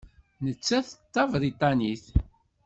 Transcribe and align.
Nettat 0.43 0.87
d 0.93 0.97
Tabriṭanit. 1.13 2.05